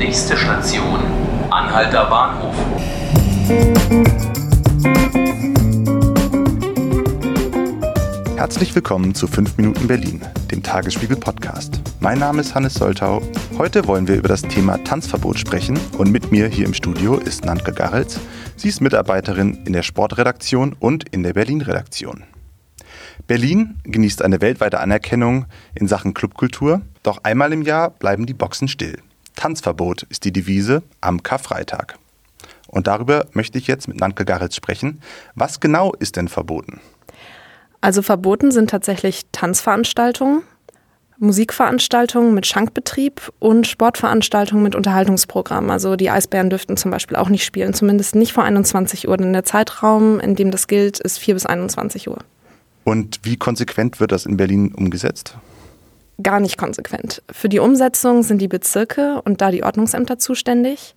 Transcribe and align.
Nächste 0.00 0.34
Station, 0.34 0.98
Anhalter 1.50 2.06
Bahnhof. 2.06 2.54
Herzlich 8.34 8.74
willkommen 8.74 9.14
zu 9.14 9.26
5 9.26 9.58
Minuten 9.58 9.86
Berlin, 9.86 10.22
dem 10.50 10.62
Tagesspiegel 10.62 11.18
Podcast. 11.18 11.82
Mein 12.00 12.18
Name 12.18 12.40
ist 12.40 12.54
Hannes 12.54 12.72
Soltau. 12.72 13.20
Heute 13.58 13.86
wollen 13.86 14.08
wir 14.08 14.16
über 14.16 14.28
das 14.28 14.40
Thema 14.40 14.82
Tanzverbot 14.84 15.38
sprechen 15.38 15.78
und 15.98 16.10
mit 16.10 16.32
mir 16.32 16.48
hier 16.48 16.64
im 16.64 16.72
Studio 16.72 17.16
ist 17.16 17.44
Nantke 17.44 17.72
Garrels. 17.72 18.18
Sie 18.56 18.68
ist 18.68 18.80
Mitarbeiterin 18.80 19.66
in 19.66 19.74
der 19.74 19.82
Sportredaktion 19.82 20.74
und 20.80 21.10
in 21.10 21.22
der 21.22 21.34
Berlin-Redaktion. 21.34 22.24
Berlin 23.26 23.78
genießt 23.84 24.22
eine 24.22 24.40
weltweite 24.40 24.80
Anerkennung 24.80 25.44
in 25.74 25.88
Sachen 25.88 26.14
Clubkultur, 26.14 26.80
doch 27.02 27.22
einmal 27.22 27.52
im 27.52 27.60
Jahr 27.60 27.90
bleiben 27.90 28.24
die 28.24 28.32
Boxen 28.32 28.66
still. 28.66 28.96
Tanzverbot 29.36 30.04
ist 30.04 30.24
die 30.24 30.32
Devise 30.32 30.82
am 31.00 31.22
Karfreitag. 31.22 31.98
Und 32.68 32.86
darüber 32.86 33.26
möchte 33.32 33.58
ich 33.58 33.66
jetzt 33.66 33.88
mit 33.88 33.98
Nantke 33.98 34.24
Garrels 34.24 34.54
sprechen. 34.54 35.00
Was 35.34 35.60
genau 35.60 35.92
ist 35.94 36.16
denn 36.16 36.28
verboten? 36.28 36.80
Also 37.80 38.02
verboten 38.02 38.52
sind 38.52 38.70
tatsächlich 38.70 39.22
Tanzveranstaltungen, 39.32 40.42
Musikveranstaltungen 41.18 42.32
mit 42.32 42.46
Schankbetrieb 42.46 43.32
und 43.38 43.66
Sportveranstaltungen 43.66 44.62
mit 44.62 44.74
Unterhaltungsprogramm. 44.74 45.70
Also 45.70 45.96
die 45.96 46.10
Eisbären 46.10 46.48
dürften 46.50 46.76
zum 46.76 46.90
Beispiel 46.90 47.16
auch 47.16 47.28
nicht 47.28 47.44
spielen, 47.44 47.74
zumindest 47.74 48.14
nicht 48.14 48.32
vor 48.32 48.44
21 48.44 49.08
Uhr, 49.08 49.16
denn 49.16 49.32
der 49.32 49.44
Zeitraum, 49.44 50.20
in 50.20 50.34
dem 50.34 50.50
das 50.50 50.66
gilt, 50.66 50.98
ist 51.00 51.18
4 51.18 51.34
bis 51.34 51.46
21 51.46 52.08
Uhr. 52.08 52.18
Und 52.84 53.20
wie 53.22 53.36
konsequent 53.36 54.00
wird 54.00 54.12
das 54.12 54.26
in 54.26 54.36
Berlin 54.36 54.72
umgesetzt? 54.74 55.36
Gar 56.22 56.40
nicht 56.40 56.58
konsequent. 56.58 57.22
Für 57.30 57.48
die 57.48 57.60
Umsetzung 57.60 58.22
sind 58.22 58.40
die 58.40 58.48
Bezirke 58.48 59.22
und 59.24 59.40
da 59.40 59.50
die 59.50 59.62
Ordnungsämter 59.62 60.18
zuständig. 60.18 60.94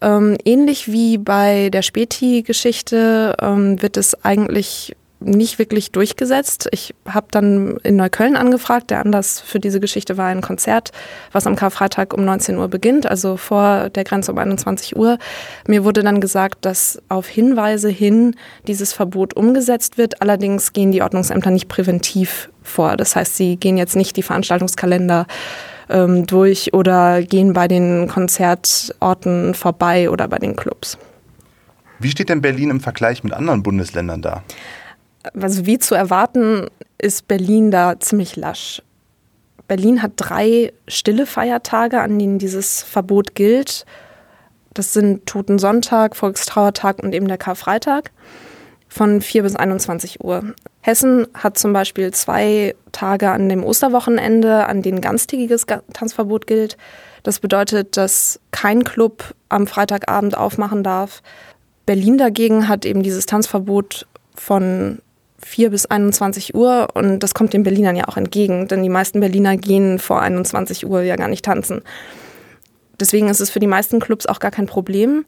Ähm, 0.00 0.36
ähnlich 0.44 0.90
wie 0.92 1.18
bei 1.18 1.70
der 1.70 1.82
Späti-Geschichte 1.82 3.36
ähm, 3.40 3.82
wird 3.82 3.96
es 3.96 4.24
eigentlich 4.24 4.96
nicht 5.20 5.58
wirklich 5.58 5.90
durchgesetzt. 5.90 6.68
Ich 6.70 6.94
habe 7.06 7.26
dann 7.30 7.78
in 7.82 7.96
Neukölln 7.96 8.36
angefragt. 8.36 8.90
Der 8.90 9.00
Anlass 9.00 9.40
für 9.40 9.58
diese 9.58 9.80
Geschichte 9.80 10.16
war 10.16 10.26
ein 10.26 10.40
Konzert, 10.40 10.92
was 11.32 11.46
am 11.46 11.56
Karfreitag 11.56 12.14
um 12.14 12.24
19 12.24 12.56
Uhr 12.56 12.68
beginnt, 12.68 13.06
also 13.06 13.36
vor 13.36 13.90
der 13.90 14.04
Grenze 14.04 14.32
um 14.32 14.38
21 14.38 14.96
Uhr. 14.96 15.18
Mir 15.66 15.84
wurde 15.84 16.02
dann 16.02 16.20
gesagt, 16.20 16.64
dass 16.64 17.02
auf 17.08 17.26
Hinweise 17.26 17.88
hin 17.88 18.36
dieses 18.66 18.92
Verbot 18.92 19.34
umgesetzt 19.34 19.98
wird. 19.98 20.22
Allerdings 20.22 20.72
gehen 20.72 20.92
die 20.92 21.02
Ordnungsämter 21.02 21.50
nicht 21.50 21.68
präventiv 21.68 22.48
vor. 22.62 22.96
Das 22.96 23.16
heißt, 23.16 23.36
sie 23.36 23.56
gehen 23.56 23.76
jetzt 23.76 23.96
nicht 23.96 24.16
die 24.16 24.22
Veranstaltungskalender 24.22 25.26
ähm, 25.88 26.26
durch 26.26 26.74
oder 26.74 27.22
gehen 27.22 27.52
bei 27.54 27.66
den 27.66 28.08
Konzertorten 28.08 29.54
vorbei 29.54 30.10
oder 30.10 30.28
bei 30.28 30.38
den 30.38 30.54
Clubs. 30.54 30.98
Wie 31.98 32.10
steht 32.10 32.28
denn 32.28 32.40
Berlin 32.40 32.70
im 32.70 32.80
Vergleich 32.80 33.24
mit 33.24 33.32
anderen 33.32 33.62
Bundesländern 33.64 34.22
da? 34.22 34.44
Also 35.34 35.66
wie 35.66 35.78
zu 35.78 35.94
erwarten, 35.94 36.66
ist 36.98 37.28
Berlin 37.28 37.70
da 37.70 37.98
ziemlich 38.00 38.36
lasch. 38.36 38.82
Berlin 39.68 40.02
hat 40.02 40.12
drei 40.16 40.72
stille 40.88 41.26
Feiertage, 41.26 42.00
an 42.00 42.18
denen 42.18 42.38
dieses 42.38 42.82
Verbot 42.82 43.34
gilt. 43.34 43.84
Das 44.74 44.94
sind 44.94 45.26
Totensonntag, 45.26 46.16
Volkstrauertag 46.16 47.02
und 47.02 47.14
eben 47.14 47.28
der 47.28 47.38
Karfreitag 47.38 48.10
von 48.88 49.20
4 49.20 49.42
bis 49.42 49.56
21 49.56 50.24
Uhr. 50.24 50.54
Hessen 50.80 51.26
hat 51.34 51.58
zum 51.58 51.72
Beispiel 51.72 52.12
zwei 52.12 52.74
Tage 52.92 53.30
an 53.30 53.48
dem 53.48 53.62
Osterwochenende, 53.62 54.66
an 54.66 54.82
denen 54.82 55.02
ganztägiges 55.02 55.66
Tanzverbot 55.92 56.46
gilt. 56.46 56.78
Das 57.22 57.40
bedeutet, 57.40 57.96
dass 57.98 58.40
kein 58.50 58.84
Club 58.84 59.34
am 59.50 59.66
Freitagabend 59.66 60.36
aufmachen 60.36 60.82
darf. 60.82 61.22
Berlin 61.84 62.16
dagegen 62.16 62.68
hat 62.68 62.86
eben 62.86 63.02
dieses 63.02 63.26
Tanzverbot 63.26 64.06
von 64.34 65.00
4 65.44 65.70
bis 65.70 65.86
21 65.86 66.54
Uhr 66.54 66.88
und 66.94 67.20
das 67.20 67.34
kommt 67.34 67.52
den 67.52 67.62
Berlinern 67.62 67.96
ja 67.96 68.08
auch 68.08 68.16
entgegen, 68.16 68.68
denn 68.68 68.82
die 68.82 68.88
meisten 68.88 69.20
Berliner 69.20 69.56
gehen 69.56 69.98
vor 69.98 70.20
21 70.20 70.86
Uhr 70.86 71.02
ja 71.02 71.16
gar 71.16 71.28
nicht 71.28 71.44
tanzen. 71.44 71.82
Deswegen 73.00 73.28
ist 73.28 73.40
es 73.40 73.50
für 73.50 73.60
die 73.60 73.66
meisten 73.66 74.00
Clubs 74.00 74.26
auch 74.26 74.40
gar 74.40 74.50
kein 74.50 74.66
Problem. 74.66 75.24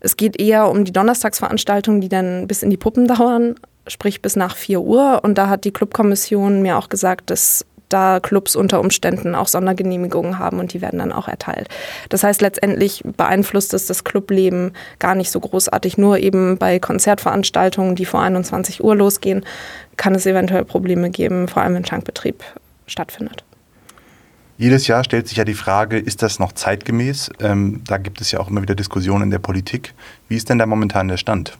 Es 0.00 0.16
geht 0.16 0.40
eher 0.40 0.68
um 0.68 0.84
die 0.84 0.92
Donnerstagsveranstaltungen, 0.92 2.00
die 2.00 2.08
dann 2.08 2.48
bis 2.48 2.64
in 2.64 2.70
die 2.70 2.76
Puppen 2.76 3.06
dauern, 3.06 3.54
sprich 3.86 4.20
bis 4.20 4.34
nach 4.34 4.56
4 4.56 4.80
Uhr. 4.80 5.20
Und 5.22 5.38
da 5.38 5.48
hat 5.48 5.64
die 5.64 5.70
Clubkommission 5.70 6.62
mir 6.62 6.76
auch 6.76 6.88
gesagt, 6.88 7.30
dass 7.30 7.64
da 7.92 8.20
Clubs 8.20 8.56
unter 8.56 8.80
Umständen 8.80 9.34
auch 9.34 9.48
Sondergenehmigungen 9.48 10.38
haben 10.38 10.58
und 10.58 10.72
die 10.72 10.80
werden 10.80 10.98
dann 10.98 11.12
auch 11.12 11.28
erteilt. 11.28 11.68
Das 12.08 12.24
heißt, 12.24 12.40
letztendlich 12.40 13.02
beeinflusst 13.16 13.74
es 13.74 13.86
das 13.86 14.04
Clubleben 14.04 14.72
gar 14.98 15.14
nicht 15.14 15.30
so 15.30 15.40
großartig. 15.40 15.98
Nur 15.98 16.18
eben 16.18 16.58
bei 16.58 16.78
Konzertveranstaltungen, 16.78 17.94
die 17.96 18.04
vor 18.04 18.22
21 18.22 18.82
Uhr 18.82 18.96
losgehen, 18.96 19.44
kann 19.96 20.14
es 20.14 20.26
eventuell 20.26 20.64
Probleme 20.64 21.10
geben, 21.10 21.48
vor 21.48 21.62
allem 21.62 21.74
wenn 21.74 21.84
Schankbetrieb 21.84 22.42
stattfindet. 22.86 23.44
Jedes 24.58 24.86
Jahr 24.86 25.02
stellt 25.02 25.26
sich 25.26 25.38
ja 25.38 25.44
die 25.44 25.54
Frage, 25.54 25.98
ist 25.98 26.22
das 26.22 26.38
noch 26.38 26.52
zeitgemäß? 26.52 27.30
Ähm, 27.40 27.82
da 27.86 27.96
gibt 27.98 28.20
es 28.20 28.30
ja 28.30 28.38
auch 28.38 28.48
immer 28.48 28.62
wieder 28.62 28.74
Diskussionen 28.74 29.24
in 29.24 29.30
der 29.30 29.38
Politik. 29.38 29.94
Wie 30.28 30.36
ist 30.36 30.50
denn 30.50 30.58
da 30.58 30.66
momentan 30.66 31.08
der 31.08 31.16
Stand? 31.16 31.58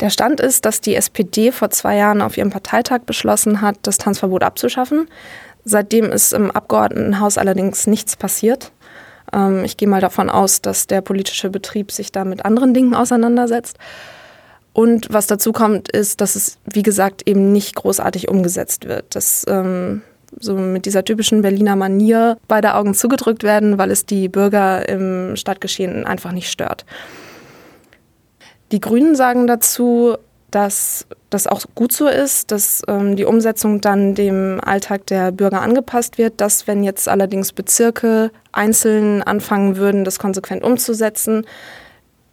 Der 0.00 0.10
Stand 0.10 0.40
ist, 0.40 0.66
dass 0.66 0.82
die 0.82 0.94
SPD 0.94 1.52
vor 1.52 1.70
zwei 1.70 1.96
Jahren 1.96 2.20
auf 2.20 2.36
ihrem 2.36 2.50
Parteitag 2.50 3.00
beschlossen 3.06 3.62
hat, 3.62 3.78
das 3.82 3.96
Tanzverbot 3.96 4.42
abzuschaffen. 4.42 5.08
Seitdem 5.68 6.12
ist 6.12 6.32
im 6.32 6.52
Abgeordnetenhaus 6.52 7.38
allerdings 7.38 7.88
nichts 7.88 8.14
passiert. 8.14 8.70
Ähm, 9.32 9.64
ich 9.64 9.76
gehe 9.76 9.88
mal 9.88 10.00
davon 10.00 10.30
aus, 10.30 10.62
dass 10.62 10.86
der 10.86 11.00
politische 11.00 11.50
Betrieb 11.50 11.90
sich 11.90 12.12
da 12.12 12.24
mit 12.24 12.44
anderen 12.44 12.72
Dingen 12.72 12.94
auseinandersetzt. 12.94 13.76
Und 14.72 15.12
was 15.12 15.26
dazu 15.26 15.50
kommt, 15.50 15.88
ist, 15.88 16.20
dass 16.20 16.36
es, 16.36 16.58
wie 16.66 16.84
gesagt, 16.84 17.26
eben 17.26 17.50
nicht 17.50 17.74
großartig 17.74 18.28
umgesetzt 18.28 18.86
wird. 18.86 19.16
Dass 19.16 19.44
ähm, 19.48 20.02
so 20.38 20.54
mit 20.54 20.86
dieser 20.86 21.04
typischen 21.04 21.42
Berliner 21.42 21.74
Manier 21.74 22.38
beide 22.46 22.74
Augen 22.74 22.94
zugedrückt 22.94 23.42
werden, 23.42 23.76
weil 23.76 23.90
es 23.90 24.06
die 24.06 24.28
Bürger 24.28 24.88
im 24.88 25.34
Stadtgeschehen 25.34 26.06
einfach 26.06 26.30
nicht 26.30 26.48
stört. 26.48 26.86
Die 28.70 28.80
Grünen 28.80 29.16
sagen 29.16 29.48
dazu, 29.48 30.16
dass 30.52 31.06
das 31.36 31.46
auch 31.46 31.62
gut 31.74 31.92
so 31.92 32.08
ist, 32.08 32.50
dass 32.50 32.82
ähm, 32.88 33.14
die 33.14 33.26
Umsetzung 33.26 33.82
dann 33.82 34.14
dem 34.14 34.58
Alltag 34.64 35.06
der 35.06 35.32
Bürger 35.32 35.60
angepasst 35.60 36.16
wird, 36.16 36.40
dass 36.40 36.66
wenn 36.66 36.82
jetzt 36.82 37.08
allerdings 37.08 37.52
Bezirke 37.52 38.30
einzeln 38.52 39.22
anfangen 39.22 39.76
würden, 39.76 40.04
das 40.04 40.18
konsequent 40.18 40.64
umzusetzen, 40.64 41.44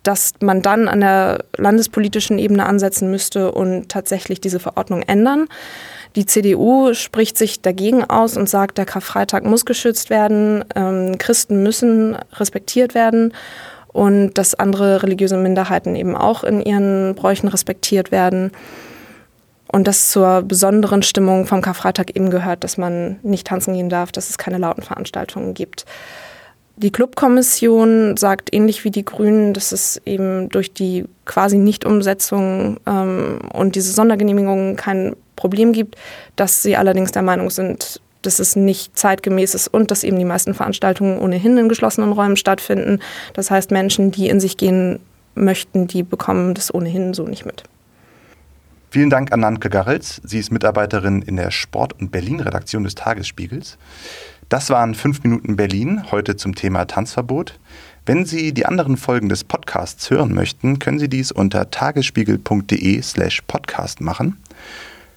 dass 0.04 0.34
man 0.40 0.62
dann 0.62 0.88
an 0.88 1.02
der 1.02 1.44
landespolitischen 1.58 2.40
Ebene 2.40 2.66
ansetzen 2.66 3.12
müsste 3.12 3.52
und 3.52 3.90
tatsächlich 3.90 4.40
diese 4.40 4.60
Verordnung 4.60 5.02
ändern. 5.02 5.48
Die 6.16 6.26
CDU 6.26 6.94
spricht 6.94 7.38
sich 7.38 7.62
dagegen 7.62 8.06
aus 8.06 8.38
und 8.38 8.48
sagt, 8.48 8.78
der 8.78 8.86
Karfreitag 8.86 9.44
muss 9.44 9.66
geschützt 9.66 10.10
werden, 10.10 10.64
ähm, 10.76 11.18
Christen 11.18 11.62
müssen 11.62 12.18
respektiert 12.34 12.96
werden 12.96 13.34
und 13.94 14.38
dass 14.38 14.56
andere 14.56 15.04
religiöse 15.04 15.38
Minderheiten 15.38 15.96
eben 15.96 16.16
auch 16.16 16.44
in 16.44 16.62
ihren 16.62 17.16
Bräuchen 17.16 17.48
respektiert 17.48 18.12
werden. 18.12 18.52
Und 19.74 19.88
dass 19.88 20.12
zur 20.12 20.44
besonderen 20.44 21.02
Stimmung 21.02 21.48
vom 21.48 21.64
Karfreitag 21.64 22.16
eben 22.16 22.30
gehört, 22.30 22.64
dass 22.64 22.78
man 22.78 23.18
nicht 23.24 23.48
tanzen 23.48 23.74
gehen 23.74 23.90
darf, 23.90 24.12
dass 24.12 24.30
es 24.30 24.38
keine 24.38 24.60
lauten 24.60 24.84
Veranstaltungen 24.84 25.56
gibt. 25.56 25.86
Die 26.76 26.92
Clubkommission 26.92 28.16
sagt 28.16 28.54
ähnlich 28.54 28.84
wie 28.84 28.92
die 28.92 29.04
Grünen, 29.04 29.56
dass 29.56 29.72
es 29.72 30.00
eben 30.06 30.50
durch 30.50 30.74
die 30.74 31.06
quasi 31.26 31.58
Nichtumsetzung 31.58 32.78
ähm, 32.86 33.40
und 33.52 33.74
diese 33.74 33.92
Sondergenehmigungen 33.94 34.76
kein 34.76 35.16
Problem 35.36 35.74
gibt, 35.74 35.96
dass 36.36 36.62
sie 36.62 36.78
allerdings 36.78 37.12
der 37.12 37.24
Meinung 37.24 37.50
sind, 37.50 38.00
dass 38.22 38.38
es 38.38 38.56
nicht 38.56 38.96
zeitgemäß 38.96 39.56
ist 39.56 39.70
und 39.70 39.90
dass 39.90 40.04
eben 40.04 40.20
die 40.20 40.26
meisten 40.26 40.54
Veranstaltungen 40.54 41.18
ohnehin 41.18 41.58
in 41.58 41.68
geschlossenen 41.68 42.12
Räumen 42.12 42.38
stattfinden. 42.38 43.00
Das 43.34 43.50
heißt, 43.50 43.72
Menschen, 43.72 44.12
die 44.12 44.30
in 44.30 44.40
sich 44.40 44.58
gehen 44.58 45.00
möchten, 45.34 45.88
die 45.88 46.04
bekommen 46.04 46.54
das 46.54 46.72
ohnehin 46.72 47.16
so 47.16 47.24
nicht 47.24 47.48
mit. 47.48 47.64
Vielen 48.94 49.10
Dank 49.10 49.34
an 49.34 49.40
Nanke 49.40 49.72
Garrels. 49.72 50.22
Sie 50.24 50.38
ist 50.38 50.52
Mitarbeiterin 50.52 51.24
in 51.24 51.36
der 51.36 51.50
Sport- 51.50 52.00
und 52.00 52.12
Berlin-Redaktion 52.12 52.84
des 52.84 52.94
Tagesspiegels. 52.94 53.80
Das 54.50 54.70
waren 54.70 54.94
5 54.94 55.24
Minuten 55.24 55.56
Berlin, 55.56 56.04
heute 56.12 56.36
zum 56.36 56.54
Thema 56.54 56.86
Tanzverbot. 56.86 57.60
Wenn 58.06 58.26
Sie 58.26 58.54
die 58.54 58.68
anderen 58.68 58.98
Folgen 58.98 59.30
des 59.30 59.46
Podcasts 59.46 60.12
hören 60.12 60.36
möchten, 60.36 60.78
können 60.78 61.00
Sie 61.00 61.10
dies 61.10 61.32
unter 61.32 61.72
tagesspiegel.de 61.72 63.02
slash 63.02 63.42
podcast 63.48 64.00
machen. 64.00 64.38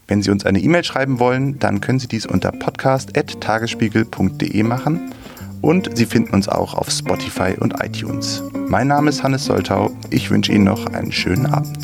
Wenn 0.09 0.23
Sie 0.23 0.31
uns 0.31 0.47
eine 0.47 0.61
E-Mail 0.61 0.85
schreiben 0.85 1.19
wollen, 1.19 1.59
dann 1.59 1.83
können 1.83 1.99
Sie 1.99 2.09
dies 2.09 2.25
unter 2.25 2.53
podcast.tagesspiegel.de 2.53 4.63
machen 4.63 5.13
und 5.61 5.99
Sie 5.99 6.07
finden 6.07 6.33
uns 6.33 6.49
auch 6.49 6.73
auf 6.73 6.89
Spotify 6.89 7.55
und 7.61 7.85
iTunes. 7.85 8.43
Mein 8.55 8.89
Name 8.89 9.11
ist 9.11 9.23
Hannes 9.23 9.45
Soltau. 9.45 9.91
Ich 10.09 10.31
wünsche 10.31 10.53
Ihnen 10.53 10.65
noch 10.65 10.87
einen 10.87 11.13
schönen 11.13 11.45
Abend. 11.45 11.77